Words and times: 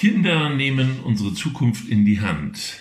Kinder 0.00 0.48
nehmen 0.48 1.00
unsere 1.00 1.34
Zukunft 1.34 1.86
in 1.86 2.06
die 2.06 2.22
Hand. 2.22 2.80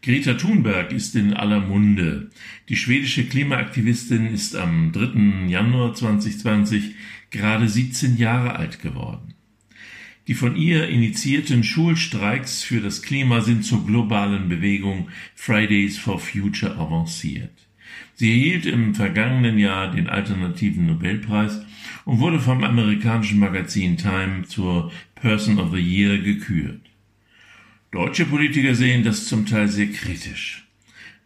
Greta 0.00 0.32
Thunberg 0.32 0.90
ist 0.90 1.14
in 1.14 1.34
aller 1.34 1.60
Munde. 1.60 2.30
Die 2.70 2.76
schwedische 2.76 3.26
Klimaaktivistin 3.26 4.28
ist 4.28 4.56
am 4.56 4.90
3. 4.90 5.48
Januar 5.48 5.92
2020 5.92 6.94
gerade 7.30 7.68
17 7.68 8.16
Jahre 8.16 8.56
alt 8.56 8.80
geworden. 8.80 9.34
Die 10.28 10.32
von 10.32 10.56
ihr 10.56 10.88
initiierten 10.88 11.62
Schulstreiks 11.62 12.62
für 12.62 12.80
das 12.80 13.02
Klima 13.02 13.42
sind 13.42 13.62
zur 13.62 13.84
globalen 13.84 14.48
Bewegung 14.48 15.10
Fridays 15.34 15.98
for 15.98 16.18
Future 16.18 16.78
avanciert. 16.78 17.65
Sie 18.14 18.30
erhielt 18.30 18.66
im 18.66 18.94
vergangenen 18.94 19.58
Jahr 19.58 19.90
den 19.90 20.08
alternativen 20.08 20.86
Nobelpreis 20.86 21.64
und 22.04 22.20
wurde 22.20 22.40
vom 22.40 22.64
amerikanischen 22.64 23.38
Magazin 23.38 23.96
Time 23.96 24.44
zur 24.44 24.90
Person 25.14 25.58
of 25.58 25.72
the 25.72 25.80
Year 25.80 26.18
gekürt. 26.18 26.80
Deutsche 27.90 28.24
Politiker 28.24 28.74
sehen 28.74 29.04
das 29.04 29.26
zum 29.26 29.46
Teil 29.46 29.68
sehr 29.68 29.88
kritisch. 29.88 30.66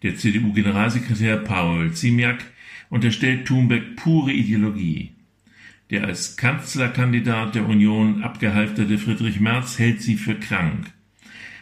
Der 0.03 0.17
CDU-Generalsekretär 0.17 1.37
Paul 1.39 1.93
Ziemiak 1.93 2.45
unterstellt 2.89 3.47
Thunberg 3.47 3.97
pure 3.97 4.33
Ideologie. 4.33 5.13
Der 5.91 6.05
als 6.05 6.37
Kanzlerkandidat 6.37 7.55
der 7.55 7.69
Union 7.69 8.23
abgehalfterte 8.23 8.99
Friedrich 8.99 9.41
Merz 9.41 9.79
hält 9.79 10.01
sie 10.01 10.17
für 10.17 10.37
krank. 10.37 10.91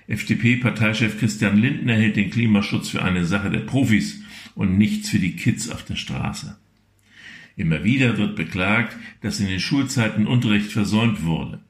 FDP-Parteichef 0.06 1.18
Christian 1.18 1.58
Lindner 1.58 1.94
hält 1.94 2.16
den 2.16 2.30
Klimaschutz 2.30 2.88
für 2.88 3.02
eine 3.02 3.24
Sache 3.24 3.50
der 3.50 3.60
Profis 3.60 4.22
und 4.58 4.76
nichts 4.76 5.08
für 5.08 5.20
die 5.20 5.36
Kids 5.36 5.70
auf 5.70 5.84
der 5.84 5.94
Straße. 5.94 6.58
Immer 7.56 7.84
wieder 7.84 8.18
wird 8.18 8.34
beklagt, 8.34 8.96
dass 9.20 9.38
in 9.38 9.46
den 9.46 9.60
Schulzeiten 9.60 10.26
Unterricht 10.26 10.72
versäumt 10.72 11.24
wurde. 11.24 11.60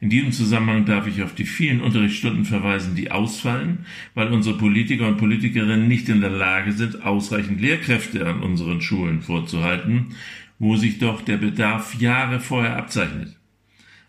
In 0.00 0.08
diesem 0.08 0.32
Zusammenhang 0.32 0.86
darf 0.86 1.06
ich 1.06 1.22
auf 1.22 1.34
die 1.34 1.44
vielen 1.44 1.82
Unterrichtsstunden 1.82 2.46
verweisen, 2.46 2.94
die 2.94 3.10
ausfallen, 3.10 3.84
weil 4.14 4.32
unsere 4.32 4.56
Politiker 4.56 5.06
und 5.06 5.18
Politikerinnen 5.18 5.86
nicht 5.86 6.08
in 6.08 6.22
der 6.22 6.30
Lage 6.30 6.72
sind, 6.72 7.04
ausreichend 7.04 7.60
Lehrkräfte 7.60 8.26
an 8.26 8.40
unseren 8.40 8.80
Schulen 8.80 9.20
vorzuhalten, 9.20 10.14
wo 10.58 10.76
sich 10.76 10.98
doch 10.98 11.20
der 11.20 11.36
Bedarf 11.36 11.94
Jahre 12.00 12.40
vorher 12.40 12.78
abzeichnet. 12.78 13.36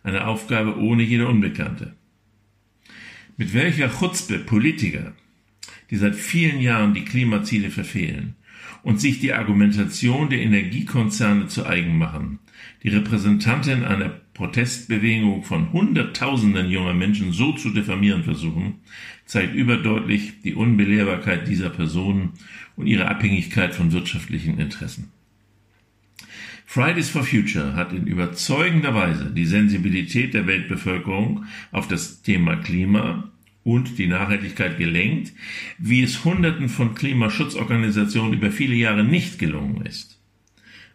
Eine 0.03 0.25
Aufgabe 0.25 0.77
ohne 0.77 1.03
jede 1.03 1.27
Unbekannte. 1.27 1.95
Mit 3.35 3.53
welcher 3.53 3.89
Chutzpe 3.89 4.39
Politiker 4.39 5.13
die 5.95 5.99
seit 5.99 6.15
vielen 6.15 6.59
Jahren 6.59 6.93
die 6.93 7.05
Klimaziele 7.05 7.71
verfehlen 7.71 8.35
und 8.83 8.99
sich 8.99 9.21
die 9.21 9.31
Argumentation 9.31 10.29
der 10.29 10.41
Energiekonzerne 10.41 11.47
zu 11.47 11.65
eigen 11.65 11.97
machen, 11.97 12.39
die 12.83 12.89
Repräsentantin 12.89 13.85
einer 13.85 14.09
Protestbewegung 14.33 15.45
von 15.45 15.71
Hunderttausenden 15.71 16.69
junger 16.69 16.93
Menschen 16.93 17.31
so 17.31 17.53
zu 17.53 17.69
diffamieren 17.69 18.25
versuchen, 18.25 18.81
zeigt 19.25 19.55
überdeutlich 19.55 20.41
die 20.41 20.53
Unbelehrbarkeit 20.53 21.47
dieser 21.47 21.69
Personen 21.69 22.33
und 22.75 22.87
ihre 22.87 23.07
Abhängigkeit 23.07 23.73
von 23.73 23.93
wirtschaftlichen 23.93 24.59
Interessen. 24.59 25.13
Fridays 26.65 27.09
for 27.09 27.23
Future 27.23 27.73
hat 27.77 27.93
in 27.93 28.05
überzeugender 28.05 28.93
Weise 28.93 29.31
die 29.31 29.45
Sensibilität 29.45 30.33
der 30.33 30.45
Weltbevölkerung 30.45 31.45
auf 31.71 31.87
das 31.87 32.21
Thema 32.21 32.57
Klima 32.57 33.31
und 33.65 33.97
die 33.97 34.07
Nachhaltigkeit 34.07 34.77
gelenkt, 34.77 35.33
wie 35.79 36.03
es 36.03 36.23
Hunderten 36.23 36.69
von 36.69 36.93
Klimaschutzorganisationen 36.93 38.33
über 38.33 38.51
viele 38.51 38.75
Jahre 38.75 39.03
nicht 39.03 39.39
gelungen 39.39 39.85
ist. 39.85 40.21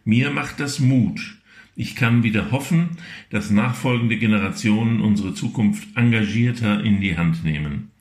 Mir 0.05 0.31
macht 0.31 0.59
das 0.59 0.79
Mut. 0.79 1.37
Ich 1.75 1.95
kann 1.95 2.23
wieder 2.23 2.49
hoffen, 2.51 2.91
dass 3.29 3.51
nachfolgende 3.51 4.17
Generationen 4.17 5.01
unsere 5.01 5.33
Zukunft 5.33 5.85
engagierter 5.95 6.83
in 6.83 7.01
die 7.01 7.17
Hand 7.17 7.43
nehmen. 7.43 7.91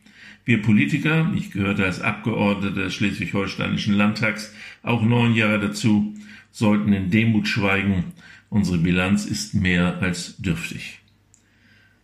Wir 0.45 0.63
Politiker, 0.63 1.33
ich 1.37 1.51
gehörte 1.51 1.85
als 1.85 2.01
Abgeordneter 2.01 2.85
des 2.85 2.95
Schleswig-Holsteinischen 2.95 3.95
Landtags 3.95 4.55
auch 4.85 5.03
neun 5.03 5.35
Jahre 5.35 5.59
dazu, 5.59 6.15
sollten 6.53 6.93
in 6.93 7.11
Demut 7.11 7.49
schweigen. 7.49 8.05
Unsere 8.49 8.79
Bilanz 8.79 9.27
ist 9.27 9.53
mehr 9.53 10.01
als 10.01 10.37
dürftig. 10.37 11.01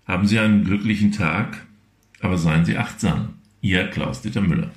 Haben 0.04 0.26
Sie 0.26 0.38
einen 0.38 0.64
glücklichen 0.64 1.12
Tag? 1.12 1.66
Aber 2.20 2.38
seien 2.38 2.64
Sie 2.64 2.76
achtsam. 2.76 3.34
Ihr 3.60 3.88
Klaus-Dieter 3.88 4.40
Müller. 4.40 4.70